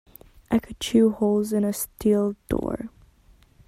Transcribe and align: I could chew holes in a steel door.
I 0.49 0.57
could 0.57 0.79
chew 0.79 1.11
holes 1.11 1.53
in 1.53 1.63
a 1.63 1.71
steel 1.71 2.35
door. 2.49 2.89